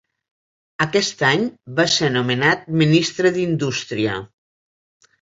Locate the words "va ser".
1.81-2.11